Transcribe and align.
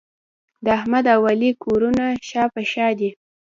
د 0.63 0.65
احمد 0.77 1.05
او 1.15 1.21
علي 1.29 1.51
کورونه 1.63 2.05
شا 2.27 2.43
په 2.53 2.61
شا 2.71 2.87
دي. 2.99 3.09